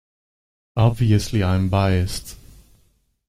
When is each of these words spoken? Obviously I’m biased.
Obviously 0.77 1.43
I’m 1.43 1.69
biased. 1.69 2.35